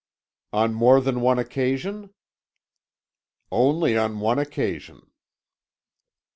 [0.51, 2.09] "On more than one occasion."
[3.51, 5.05] "Only on one occasion."